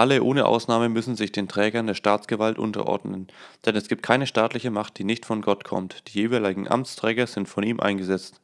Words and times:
Alle 0.00 0.22
ohne 0.22 0.46
Ausnahme 0.46 0.88
müssen 0.88 1.14
sich 1.14 1.30
den 1.30 1.46
Trägern 1.46 1.86
der 1.86 1.92
Staatsgewalt 1.92 2.58
unterordnen, 2.58 3.28
denn 3.66 3.76
es 3.76 3.86
gibt 3.86 4.02
keine 4.02 4.26
staatliche 4.26 4.70
Macht, 4.70 4.98
die 4.98 5.04
nicht 5.04 5.26
von 5.26 5.42
Gott 5.42 5.62
kommt. 5.62 6.08
Die 6.08 6.20
jeweiligen 6.20 6.68
Amtsträger 6.68 7.26
sind 7.26 7.50
von 7.50 7.64
ihm 7.64 7.80
eingesetzt. 7.80 8.40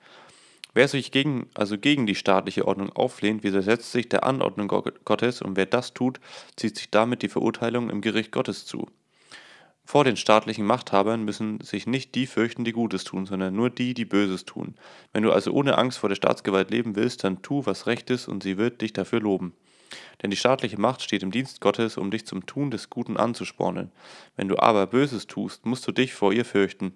Wer 0.74 0.86
sich 0.86 1.12
gegen, 1.12 1.48
also 1.54 1.78
gegen 1.78 2.06
die 2.06 2.14
staatliche 2.14 2.68
Ordnung 2.68 2.92
auflehnt, 2.92 3.42
widersetzt 3.42 3.90
sich 3.90 4.06
der 4.06 4.24
Anordnung 4.24 4.68
Gottes 4.68 5.40
und 5.40 5.56
wer 5.56 5.64
das 5.64 5.94
tut, 5.94 6.20
zieht 6.56 6.76
sich 6.76 6.90
damit 6.90 7.22
die 7.22 7.30
Verurteilung 7.30 7.88
im 7.88 8.02
Gericht 8.02 8.32
Gottes 8.32 8.66
zu. 8.66 8.90
Vor 9.86 10.04
den 10.04 10.18
staatlichen 10.18 10.66
Machthabern 10.66 11.24
müssen 11.24 11.62
sich 11.62 11.86
nicht 11.86 12.14
die 12.16 12.26
fürchten, 12.26 12.66
die 12.66 12.72
Gutes 12.72 13.04
tun, 13.04 13.24
sondern 13.24 13.56
nur 13.56 13.70
die, 13.70 13.94
die 13.94 14.04
Böses 14.04 14.44
tun. 14.44 14.74
Wenn 15.14 15.22
du 15.22 15.32
also 15.32 15.52
ohne 15.52 15.78
Angst 15.78 16.00
vor 16.00 16.10
der 16.10 16.16
Staatsgewalt 16.16 16.70
leben 16.70 16.96
willst, 16.96 17.24
dann 17.24 17.40
tu, 17.40 17.64
was 17.64 17.86
recht 17.86 18.10
ist, 18.10 18.28
und 18.28 18.42
sie 18.42 18.58
wird 18.58 18.82
dich 18.82 18.92
dafür 18.92 19.20
loben. 19.20 19.54
Denn 20.22 20.30
die 20.30 20.36
staatliche 20.36 20.80
Macht 20.80 21.02
steht 21.02 21.22
im 21.22 21.30
Dienst 21.30 21.60
Gottes, 21.60 21.96
um 21.96 22.10
dich 22.10 22.26
zum 22.26 22.46
Tun 22.46 22.70
des 22.70 22.90
Guten 22.90 23.16
anzuspornen. 23.16 23.92
Wenn 24.36 24.48
du 24.48 24.58
aber 24.58 24.86
Böses 24.86 25.26
tust, 25.26 25.66
musst 25.66 25.86
du 25.86 25.92
dich 25.92 26.14
vor 26.14 26.32
ihr 26.32 26.44
fürchten. 26.44 26.94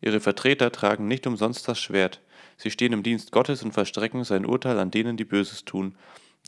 Ihre 0.00 0.20
Vertreter 0.20 0.70
tragen 0.72 1.08
nicht 1.08 1.26
umsonst 1.26 1.66
das 1.68 1.80
Schwert. 1.80 2.20
Sie 2.56 2.70
stehen 2.70 2.92
im 2.92 3.02
Dienst 3.02 3.32
Gottes 3.32 3.62
und 3.62 3.72
verstrecken 3.72 4.24
sein 4.24 4.46
Urteil 4.46 4.78
an 4.78 4.90
denen, 4.90 5.16
die 5.16 5.24
Böses 5.24 5.64
tun. 5.64 5.96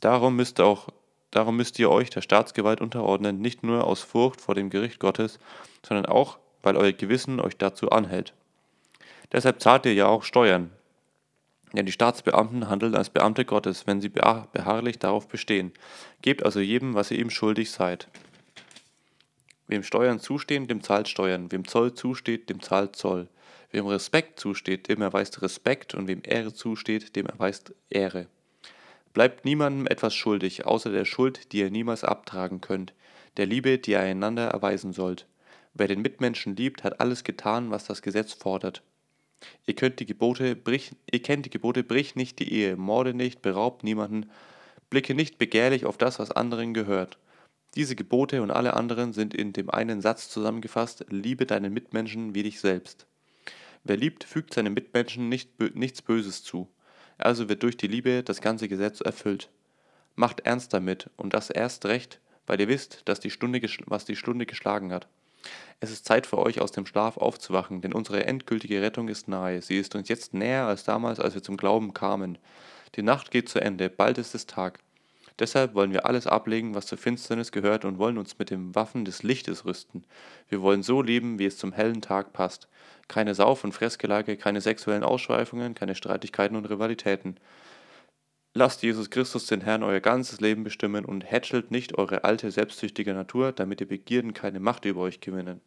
Darum 0.01 0.35
müsst 0.35 0.59
auch 0.61 0.89
darum 1.31 1.57
müsst 1.57 1.77
ihr 1.79 1.91
euch 1.91 2.09
der 2.09 2.21
Staatsgewalt 2.21 2.79
unterordnen, 2.79 3.41
nicht 3.41 3.61
nur 3.63 3.83
aus 3.83 4.01
Furcht 4.01 4.39
vor 4.39 4.55
dem 4.55 4.69
Gericht 4.69 4.99
Gottes, 4.99 5.39
sondern 5.85 6.05
auch, 6.05 6.37
weil 6.63 6.77
euer 6.77 6.93
Gewissen 6.93 7.41
euch 7.41 7.57
dazu 7.57 7.89
anhält. 7.89 8.33
Deshalb 9.33 9.61
zahlt 9.61 9.85
ihr 9.85 9.93
ja 9.93 10.07
auch 10.07 10.23
Steuern. 10.23 10.71
Denn 11.75 11.85
die 11.85 11.91
Staatsbeamten 11.91 12.69
handeln 12.69 12.95
als 12.95 13.09
Beamte 13.09 13.43
Gottes, 13.43 13.85
wenn 13.85 13.99
sie 13.99 14.09
beharrlich 14.09 14.97
darauf 14.97 15.27
bestehen. 15.27 15.73
Gebt 16.21 16.43
also 16.43 16.61
jedem, 16.61 16.93
was 16.93 17.11
ihr 17.11 17.19
ihm 17.19 17.29
schuldig 17.29 17.71
seid. 17.71 18.07
Wem 19.67 19.83
Steuern 19.83 20.19
zustehen, 20.19 20.67
dem 20.67 20.83
zahlt 20.83 21.09
Steuern. 21.09 21.51
Wem 21.51 21.67
Zoll 21.67 21.93
zusteht, 21.93 22.49
dem 22.49 22.61
zahlt 22.61 22.95
Zoll. 22.95 23.27
Wem 23.71 23.87
Respekt 23.87 24.39
zusteht, 24.39 24.87
dem 24.87 25.01
erweist 25.01 25.41
Respekt, 25.41 25.95
und 25.95 26.07
wem 26.07 26.21
Ehre 26.23 26.53
zusteht, 26.53 27.15
dem 27.15 27.25
erweist 27.25 27.73
Ehre. 27.89 28.27
Bleibt 29.11 29.43
niemandem 29.43 29.87
etwas 29.87 30.13
schuldig, 30.13 30.65
außer 30.65 30.91
der 30.91 31.05
Schuld, 31.05 31.51
die 31.51 31.59
ihr 31.59 31.71
niemals 31.71 32.03
abtragen 32.03 32.61
könnt, 32.61 32.93
der 33.37 33.47
Liebe, 33.47 33.79
die 33.79 33.91
ihr 33.91 33.99
einander 33.99 34.47
erweisen 34.47 34.93
sollt. 34.93 35.25
Wer 35.73 35.87
den 35.87 36.01
Mitmenschen 36.01 36.55
liebt, 36.55 36.85
hat 36.85 37.01
alles 37.01 37.25
getan, 37.25 37.71
was 37.71 37.85
das 37.85 38.01
Gesetz 38.01 38.33
fordert. 38.33 38.81
Ihr, 39.65 39.75
könnt 39.75 39.99
die 39.99 40.05
Gebote, 40.05 40.55
brich, 40.55 40.91
ihr 41.11 41.21
kennt 41.21 41.45
die 41.45 41.49
Gebote, 41.49 41.83
brich 41.83 42.15
nicht 42.15 42.39
die 42.39 42.51
Ehe, 42.51 42.75
morde 42.75 43.13
nicht, 43.13 43.41
beraubt 43.41 43.83
niemanden, 43.83 44.29
blicke 44.89 45.15
nicht 45.15 45.37
begehrlich 45.37 45.85
auf 45.85 45.97
das, 45.97 46.19
was 46.19 46.31
anderen 46.31 46.73
gehört. 46.73 47.17
Diese 47.75 47.95
Gebote 47.95 48.41
und 48.41 48.51
alle 48.51 48.73
anderen 48.73 49.11
sind 49.11 49.33
in 49.33 49.51
dem 49.51 49.69
einen 49.69 50.01
Satz 50.01 50.29
zusammengefasst, 50.29 51.05
liebe 51.09 51.45
deinen 51.45 51.73
Mitmenschen 51.73 52.33
wie 52.33 52.43
dich 52.43 52.59
selbst. 52.61 53.05
Wer 53.83 53.97
liebt, 53.97 54.23
fügt 54.23 54.53
seinen 54.53 54.73
Mitmenschen 54.73 55.29
nicht, 55.29 55.49
nichts 55.75 56.01
Böses 56.01 56.43
zu. 56.43 56.69
Also 57.17 57.49
wird 57.49 57.63
durch 57.63 57.77
die 57.77 57.87
Liebe 57.87 58.23
das 58.23 58.41
ganze 58.41 58.67
Gesetz 58.67 59.01
erfüllt. 59.01 59.49
Macht 60.15 60.41
ernst 60.41 60.73
damit 60.73 61.09
und 61.17 61.33
das 61.33 61.49
erst 61.49 61.85
recht, 61.85 62.19
weil 62.47 62.59
ihr 62.59 62.67
wisst, 62.67 63.01
dass 63.05 63.19
die 63.19 63.29
Stunde, 63.29 63.61
was 63.85 64.05
die 64.05 64.15
Stunde 64.15 64.45
geschlagen 64.45 64.93
hat. 64.93 65.07
Es 65.79 65.91
ist 65.91 66.05
Zeit 66.05 66.25
für 66.25 66.37
euch, 66.37 66.61
aus 66.61 66.71
dem 66.71 66.85
Schlaf 66.85 67.17
aufzuwachen, 67.17 67.81
denn 67.81 67.93
unsere 67.93 68.25
endgültige 68.25 68.81
Rettung 68.81 69.07
ist 69.07 69.27
nahe. 69.27 69.61
Sie 69.61 69.77
ist 69.77 69.95
uns 69.95 70.09
jetzt 70.09 70.33
näher 70.33 70.65
als 70.65 70.83
damals, 70.83 71.19
als 71.19 71.35
wir 71.35 71.43
zum 71.43 71.57
Glauben 71.57 71.93
kamen. 71.93 72.37
Die 72.95 73.03
Nacht 73.03 73.31
geht 73.31 73.49
zu 73.49 73.59
Ende, 73.59 73.89
bald 73.89 74.17
ist 74.17 74.35
es 74.35 74.47
Tag. 74.47 74.79
Deshalb 75.37 75.73
wollen 75.73 75.91
wir 75.91 76.05
alles 76.05 76.27
ablegen, 76.27 76.75
was 76.75 76.85
zur 76.85 76.97
Finsternis 76.97 77.51
gehört, 77.51 77.83
und 77.83 77.97
wollen 77.97 78.17
uns 78.17 78.39
mit 78.39 78.49
den 78.49 78.73
Waffen 78.73 79.03
des 79.03 79.21
Lichtes 79.21 79.65
rüsten. 79.65 80.05
Wir 80.47 80.61
wollen 80.61 80.81
so 80.81 81.01
leben, 81.01 81.39
wie 81.39 81.45
es 81.45 81.57
zum 81.57 81.73
hellen 81.73 82.01
Tag 82.01 82.31
passt. 82.31 82.69
Keine 83.09 83.35
Sauf- 83.35 83.65
und 83.65 83.73
Fressgelage, 83.73 84.37
keine 84.37 84.61
sexuellen 84.61 85.03
Ausschweifungen, 85.03 85.75
keine 85.75 85.95
Streitigkeiten 85.95 86.55
und 86.55 86.69
Rivalitäten. 86.69 87.37
Lasst 88.57 88.83
Jesus 88.83 89.09
Christus 89.09 89.47
den 89.47 89.59
Herrn 89.59 89.83
euer 89.83 89.99
ganzes 89.99 90.39
Leben 90.39 90.63
bestimmen 90.63 91.03
und 91.03 91.29
hätschelt 91.29 91.71
nicht 91.71 91.97
eure 91.97 92.23
alte, 92.23 92.49
selbstsüchtige 92.51 93.13
Natur, 93.13 93.51
damit 93.51 93.81
die 93.81 93.85
Begierden 93.85 94.33
keine 94.33 94.61
Macht 94.61 94.85
über 94.85 95.01
euch 95.01 95.19
gewinnen. 95.19 95.59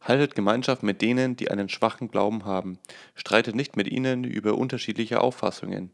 Haltet 0.00 0.34
Gemeinschaft 0.34 0.82
mit 0.82 1.02
denen, 1.02 1.36
die 1.36 1.50
einen 1.50 1.68
schwachen 1.68 2.08
Glauben 2.08 2.46
haben. 2.46 2.78
Streitet 3.14 3.54
nicht 3.54 3.76
mit 3.76 3.88
ihnen 3.88 4.24
über 4.24 4.54
unterschiedliche 4.56 5.20
Auffassungen. 5.20 5.90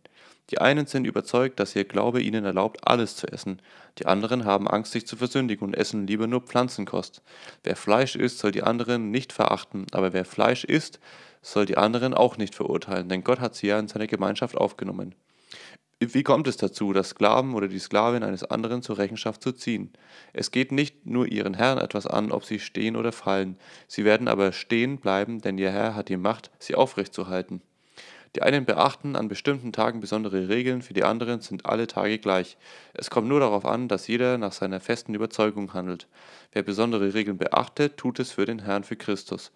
Die 0.51 0.59
einen 0.59 0.87
sind 0.87 1.07
überzeugt, 1.07 1.61
dass 1.61 1.77
ihr 1.77 1.85
Glaube 1.85 2.23
ihnen 2.23 2.45
erlaubt, 2.45 2.87
alles 2.87 3.17
zu 3.17 3.27
essen. 3.27 3.61
Die 3.99 4.07
anderen 4.07 4.45
haben 4.45 4.69
Angst, 4.69 4.93
sich 4.93 5.07
zu 5.07 5.17
versündigen 5.17 5.67
und 5.67 5.75
essen 5.75 6.07
lieber 6.07 6.27
nur 6.27 6.41
Pflanzenkost. 6.41 7.23
Wer 7.65 7.77
Fleisch 7.77 8.17
isst, 8.17 8.39
soll 8.39 8.53
die 8.53 8.63
anderen 8.63 9.11
nicht 9.11 9.33
verachten, 9.33 9.87
aber 9.93 10.13
wer 10.13 10.25
Fleisch 10.25 10.65
isst, 10.65 11.01
soll 11.43 11.67
die 11.67 11.77
anderen 11.77 12.15
auch 12.15 12.39
nicht 12.39 12.55
verurteilen, 12.55 13.09
denn 13.09 13.25
Gott 13.25 13.41
hat 13.41 13.55
sie 13.55 13.69
ja 13.69 13.79
in 13.79 13.89
seine 13.89 14.07
Gemeinschaft 14.07 14.57
aufgenommen. 14.57 15.15
Wie 16.01 16.23
kommt 16.23 16.47
es 16.47 16.57
dazu, 16.57 16.93
das 16.93 17.09
Sklaven 17.11 17.55
oder 17.55 17.67
die 17.67 17.81
Sklavin 17.81 18.23
eines 18.23 18.45
anderen 18.45 18.83
zur 18.83 18.99
Rechenschaft 18.99 19.43
zu 19.43 19.51
ziehen? 19.51 19.93
Es 20.33 20.53
geht 20.53 20.71
nicht 20.71 21.07
nur 21.07 21.27
ihren 21.27 21.55
Herrn 21.55 21.79
etwas 21.79 22.07
an, 22.07 22.31
ob 22.31 22.45
sie 22.45 22.61
stehen 22.61 22.95
oder 22.95 23.11
fallen. 23.11 23.59
Sie 23.89 24.05
werden 24.05 24.29
aber 24.29 24.53
stehen 24.53 24.99
bleiben, 24.99 25.41
denn 25.41 25.59
ihr 25.59 25.73
Herr 25.73 25.97
hat 25.97 26.09
die 26.09 26.17
Macht, 26.17 26.53
sie 26.61 26.77
aufrechtzuerhalten. 26.77 27.63
Die 28.34 28.43
einen 28.43 28.65
beachten 28.65 29.16
an 29.16 29.28
bestimmten 29.28 29.72
Tagen 29.72 30.00
besondere 30.00 30.49
Regeln, 30.49 30.83
für 30.83 30.94
die 30.94 31.05
anderen 31.05 31.41
sind 31.41 31.66
alle 31.66 31.87
Tage 31.87 32.19
gleich. 32.19 32.59
Es 32.94 33.11
kommt 33.11 33.28
nur 33.28 33.41
darauf 33.41 33.65
an, 33.65 33.89
dass 33.89 34.06
jeder 34.06 34.39
nach 34.39 34.53
seiner 34.53 34.81
festen 34.81 35.15
Überzeugung 35.15 35.72
handelt. 35.72 36.09
Wer 36.53 36.62
besondere 36.62 37.15
Regeln 37.15 37.38
beachtet, 37.38 37.97
tut 37.97 38.19
es 38.19 38.33
für 38.33 38.44
den 38.44 38.61
Herrn, 38.61 38.84
für 38.84 38.97
Christus. 38.97 39.53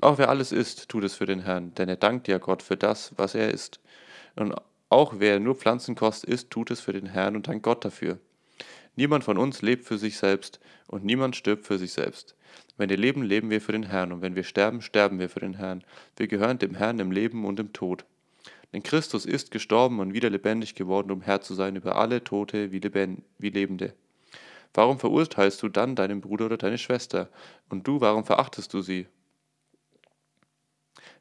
Auch 0.00 0.18
wer 0.18 0.28
alles 0.28 0.52
isst, 0.52 0.88
tut 0.88 1.04
es 1.04 1.14
für 1.14 1.26
den 1.26 1.40
Herrn, 1.40 1.74
denn 1.74 1.88
er 1.88 1.96
dankt 1.96 2.28
ja 2.28 2.38
Gott 2.38 2.62
für 2.62 2.76
das, 2.76 3.12
was 3.16 3.34
er 3.34 3.50
isst. 3.50 3.80
Und 4.36 4.54
auch 4.88 5.14
wer 5.18 5.40
nur 5.40 5.54
Pflanzenkost 5.54 6.24
isst, 6.24 6.50
tut 6.50 6.70
es 6.70 6.80
für 6.80 6.92
den 6.92 7.06
Herrn 7.06 7.36
und 7.36 7.48
dankt 7.48 7.62
Gott 7.62 7.84
dafür. 7.84 8.18
Niemand 8.94 9.24
von 9.24 9.38
uns 9.38 9.62
lebt 9.62 9.86
für 9.86 9.96
sich 9.96 10.18
selbst 10.18 10.60
und 10.86 11.04
niemand 11.04 11.34
stirbt 11.34 11.66
für 11.66 11.78
sich 11.78 11.92
selbst. 11.92 12.36
Wenn 12.76 12.88
wir 12.88 12.96
leben, 12.96 13.22
leben 13.22 13.50
wir 13.50 13.60
für 13.60 13.72
den 13.72 13.84
Herrn 13.84 14.12
und 14.12 14.22
wenn 14.22 14.34
wir 14.34 14.44
sterben, 14.44 14.80
sterben 14.80 15.18
wir 15.18 15.28
für 15.28 15.40
den 15.40 15.54
Herrn. 15.54 15.84
Wir 16.16 16.26
gehören 16.26 16.58
dem 16.58 16.74
Herrn 16.74 16.98
im 16.98 17.12
Leben 17.12 17.44
und 17.44 17.60
im 17.60 17.72
Tod. 17.72 18.04
Denn 18.72 18.82
Christus 18.82 19.26
ist 19.26 19.50
gestorben 19.50 20.00
und 20.00 20.14
wieder 20.14 20.30
lebendig 20.30 20.74
geworden, 20.74 21.10
um 21.10 21.20
Herr 21.20 21.42
zu 21.42 21.54
sein 21.54 21.76
über 21.76 21.96
alle 21.96 22.24
Tote 22.24 22.72
wie, 22.72 22.78
Leben, 22.78 23.22
wie 23.38 23.50
Lebende. 23.50 23.94
Warum 24.74 24.98
verurteilst 24.98 25.62
du 25.62 25.68
dann 25.68 25.94
deinen 25.94 26.22
Bruder 26.22 26.46
oder 26.46 26.56
deine 26.56 26.78
Schwester? 26.78 27.28
Und 27.68 27.86
du, 27.86 28.00
warum 28.00 28.24
verachtest 28.24 28.72
du 28.72 28.80
sie? 28.80 29.06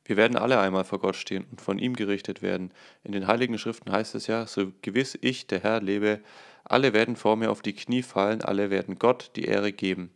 Wir 0.05 0.17
werden 0.17 0.37
alle 0.37 0.59
einmal 0.59 0.85
vor 0.85 0.99
Gott 0.99 1.15
stehen 1.15 1.45
und 1.51 1.61
von 1.61 1.77
ihm 1.77 1.95
gerichtet 1.95 2.41
werden. 2.41 2.71
In 3.03 3.11
den 3.11 3.27
heiligen 3.27 3.57
Schriften 3.57 3.91
heißt 3.91 4.15
es 4.15 4.27
ja, 4.27 4.47
so 4.47 4.71
gewiss 4.81 5.17
ich, 5.21 5.47
der 5.47 5.59
Herr, 5.59 5.81
lebe, 5.81 6.21
alle 6.63 6.93
werden 6.93 7.15
vor 7.15 7.35
mir 7.35 7.51
auf 7.51 7.61
die 7.61 7.73
Knie 7.73 8.01
fallen, 8.01 8.41
alle 8.41 8.69
werden 8.69 8.97
Gott 8.97 9.31
die 9.35 9.45
Ehre 9.45 9.73
geben. 9.73 10.11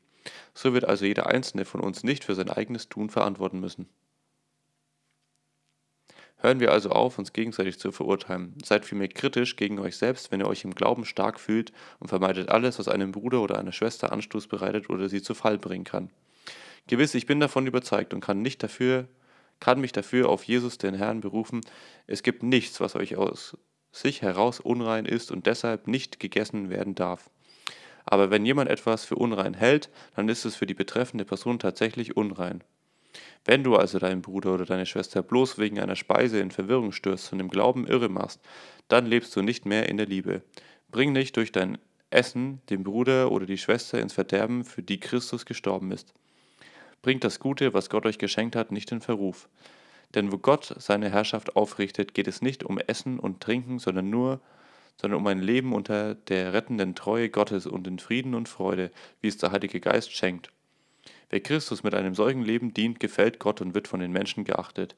So 0.54 0.74
wird 0.74 0.86
also 0.86 1.06
jeder 1.06 1.28
einzelne 1.28 1.66
von 1.66 1.82
uns 1.82 2.04
nicht 2.04 2.24
für 2.24 2.36
sein 2.36 2.50
eigenes 2.50 2.90
Tun 2.90 3.10
verantworten 3.10 3.60
müssen. 3.60 3.88
Hören 6.38 6.60
wir 6.60 6.72
also 6.72 6.90
auf, 6.90 7.18
uns 7.18 7.34
gegenseitig 7.34 7.80
zu 7.80 7.92
verurteilen. 7.92 8.56
Seid 8.64 8.86
vielmehr 8.86 9.08
kritisch 9.08 9.56
gegen 9.56 9.80
euch 9.80 9.98
selbst, 9.98 10.32
wenn 10.32 10.42
ihr 10.42 10.48
euch 10.48 10.64
im 10.64 10.76
Glauben 10.76 11.06
stark 11.06 11.40
fühlt 11.40 11.72
und 12.00 12.10
vermeidet 12.10 12.50
alles, 12.50 12.78
was 12.78 12.88
einem 12.88 13.12
Bruder 13.12 13.42
oder 13.42 13.58
einer 13.58 13.72
Schwester 13.72 14.12
Anstoß 14.12 14.48
bereitet 14.48 14.90
oder 14.90 15.10
sie 15.10 15.22
zu 15.22 15.34
Fall 15.34 15.58
bringen 15.58 15.86
kann. 15.86 16.10
Gewiss, 16.88 17.16
ich 17.16 17.26
bin 17.26 17.40
davon 17.40 17.66
überzeugt 17.66 18.14
und 18.14 18.22
kann 18.22 18.42
nicht 18.42 18.62
dafür 18.62 19.08
kann 19.60 19.80
mich 19.80 19.92
dafür 19.92 20.30
auf 20.30 20.44
Jesus 20.44 20.78
den 20.78 20.96
Herrn 20.96 21.22
berufen. 21.22 21.62
Es 22.08 22.24
gibt 22.24 22.44
nichts, 22.44 22.80
was 22.80 22.96
euch 22.96 23.16
aus 23.16 23.58
sich 23.92 24.22
heraus 24.22 24.60
unrein 24.60 25.06
ist 25.06 25.32
und 25.32 25.46
deshalb 25.46 25.88
nicht 25.88 26.20
gegessen 26.20 26.70
werden 26.70 26.96
darf. 26.96 27.30
Aber 28.06 28.30
wenn 28.30 28.46
jemand 28.46 28.70
etwas 28.70 29.06
für 29.06 29.16
unrein 29.16 29.54
hält, 29.54 29.90
dann 30.16 30.30
ist 30.30 30.46
es 30.46 30.56
für 30.56 30.66
die 30.66 30.74
betreffende 30.74 31.26
Person 31.26 31.60
tatsächlich 31.60 32.16
unrein. 32.16 32.64
Wenn 33.46 33.64
du 33.64 33.76
also 33.76 34.00
deinen 34.00 34.22
Bruder 34.22 34.54
oder 34.54 34.66
deine 34.66 34.86
Schwester 34.86 35.22
bloß 35.22 35.58
wegen 35.58 35.80
einer 35.80 35.96
Speise 35.96 36.40
in 36.40 36.52
Verwirrung 36.52 36.92
störst 36.92 37.32
und 37.32 37.40
im 37.40 37.50
Glauben 37.50 37.88
irre 37.88 38.10
machst, 38.10 38.42
dann 38.88 39.06
lebst 39.06 39.36
du 39.36 39.42
nicht 39.42 39.66
mehr 39.66 39.88
in 39.90 39.98
der 39.98 40.08
Liebe. 40.08 40.42
Bring 40.92 41.14
nicht 41.14 41.38
durch 41.38 41.52
dein 41.52 41.78
Essen 42.10 42.62
den 42.70 42.84
Bruder 42.84 43.32
oder 43.32 43.46
die 43.46 43.58
Schwester 43.58 44.00
ins 44.00 44.14
Verderben, 44.14 44.64
für 44.64 44.84
die 44.84 45.00
Christus 45.00 45.46
gestorben 45.46 45.92
ist. 45.92 46.14
Bringt 47.02 47.24
das 47.24 47.40
Gute, 47.40 47.74
was 47.74 47.90
Gott 47.90 48.06
euch 48.06 48.18
geschenkt 48.18 48.56
hat, 48.56 48.72
nicht 48.72 48.92
in 48.92 49.02
Verruf. 49.02 49.48
Denn 50.14 50.32
wo 50.32 50.38
Gott 50.38 50.74
seine 50.78 51.10
Herrschaft 51.10 51.56
aufrichtet, 51.56 52.14
geht 52.14 52.28
es 52.28 52.42
nicht 52.42 52.64
um 52.64 52.78
Essen 52.80 53.20
und 53.20 53.42
Trinken, 53.42 53.80
sondern 53.80 54.10
nur 54.10 54.40
sondern 55.00 55.20
um 55.20 55.28
ein 55.28 55.40
Leben 55.40 55.74
unter 55.74 56.16
der 56.16 56.54
rettenden 56.54 56.96
Treue 56.96 57.30
Gottes 57.30 57.68
und 57.68 57.88
in 57.88 58.00
Frieden 58.00 58.34
und 58.34 58.50
Freude, 58.50 58.92
wie 59.22 59.28
es 59.28 59.38
der 59.38 59.52
Heilige 59.52 59.80
Geist 59.80 60.12
schenkt. 60.12 60.52
Wer 61.30 61.42
Christus 61.42 61.84
mit 61.84 61.94
einem 61.94 62.16
solchen 62.16 62.44
Leben 62.44 62.74
dient, 62.74 63.00
gefällt 63.00 63.40
Gott 63.40 63.62
und 63.62 63.74
wird 63.74 63.88
von 63.88 64.00
den 64.00 64.12
Menschen 64.12 64.44
geachtet. 64.44 64.96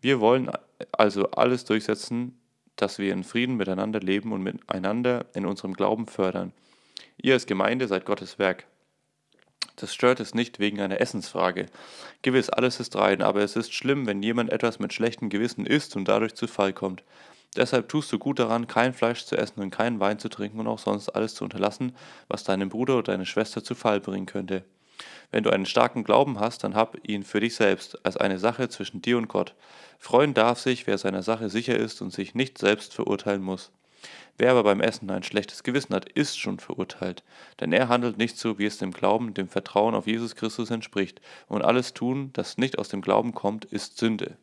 Wir 0.00 0.20
wollen 0.20 0.50
also 0.92 1.30
alles 1.30 1.64
durchsetzen, 1.64 2.38
dass 2.76 2.98
wir 2.98 3.12
in 3.12 3.24
Frieden 3.24 3.56
miteinander 3.56 4.00
leben 4.00 4.32
und 4.32 4.42
miteinander 4.42 5.26
in 5.34 5.46
unserem 5.46 5.74
Glauben 5.74 6.06
fördern. 6.06 6.52
Ihr 7.16 7.34
als 7.34 7.46
Gemeinde 7.46 7.86
seid 7.86 8.04
Gottes 8.04 8.38
Werk. 8.38 8.66
Das 9.76 9.94
stört 9.94 10.20
es 10.20 10.34
nicht 10.34 10.58
wegen 10.58 10.80
einer 10.80 11.00
Essensfrage. 11.00 11.66
Gewiss, 12.22 12.50
alles 12.50 12.80
ist 12.80 12.96
rein, 12.96 13.22
aber 13.22 13.42
es 13.42 13.56
ist 13.56 13.72
schlimm, 13.72 14.06
wenn 14.06 14.22
jemand 14.22 14.50
etwas 14.50 14.78
mit 14.78 14.92
schlechtem 14.92 15.28
Gewissen 15.28 15.66
isst 15.66 15.96
und 15.96 16.06
dadurch 16.06 16.34
zu 16.34 16.46
Fall 16.46 16.72
kommt. 16.72 17.04
Deshalb 17.56 17.88
tust 17.88 18.10
du 18.10 18.18
gut 18.18 18.38
daran, 18.38 18.66
kein 18.66 18.94
Fleisch 18.94 19.26
zu 19.26 19.36
essen 19.36 19.60
und 19.60 19.70
keinen 19.70 20.00
Wein 20.00 20.18
zu 20.18 20.30
trinken 20.30 20.60
und 20.60 20.66
auch 20.66 20.78
sonst 20.78 21.10
alles 21.10 21.34
zu 21.34 21.44
unterlassen, 21.44 21.94
was 22.28 22.44
deinem 22.44 22.70
Bruder 22.70 22.94
oder 22.94 23.12
deine 23.12 23.26
Schwester 23.26 23.62
zu 23.62 23.74
Fall 23.74 24.00
bringen 24.00 24.26
könnte. 24.26 24.64
Wenn 25.30 25.44
du 25.44 25.50
einen 25.50 25.66
starken 25.66 26.04
Glauben 26.04 26.40
hast, 26.40 26.64
dann 26.64 26.74
hab 26.74 26.96
ihn 27.06 27.24
für 27.24 27.40
dich 27.40 27.54
selbst, 27.54 28.04
als 28.04 28.16
eine 28.16 28.38
Sache 28.38 28.68
zwischen 28.68 29.02
dir 29.02 29.18
und 29.18 29.28
Gott. 29.28 29.54
Freuen 29.98 30.34
darf 30.34 30.58
sich, 30.60 30.86
wer 30.86 30.96
seiner 30.98 31.22
Sache 31.22 31.50
sicher 31.50 31.76
ist 31.76 32.00
und 32.02 32.12
sich 32.12 32.34
nicht 32.34 32.58
selbst 32.58 32.94
verurteilen 32.94 33.42
muss. 33.42 33.70
Wer 34.38 34.50
aber 34.50 34.64
beim 34.64 34.80
Essen 34.80 35.10
ein 35.10 35.22
schlechtes 35.22 35.62
Gewissen 35.62 35.94
hat, 35.94 36.08
ist 36.08 36.38
schon 36.38 36.58
verurteilt, 36.58 37.22
denn 37.60 37.72
er 37.72 37.88
handelt 37.88 38.18
nicht 38.18 38.38
so, 38.38 38.58
wie 38.58 38.64
es 38.64 38.78
dem 38.78 38.90
Glauben, 38.90 39.34
dem 39.34 39.48
Vertrauen 39.48 39.94
auf 39.94 40.06
Jesus 40.06 40.34
Christus 40.34 40.70
entspricht, 40.70 41.20
und 41.48 41.62
alles 41.62 41.94
tun, 41.94 42.30
das 42.32 42.56
nicht 42.58 42.78
aus 42.78 42.88
dem 42.88 43.02
Glauben 43.02 43.34
kommt, 43.34 43.66
ist 43.66 43.98
Sünde. 43.98 44.36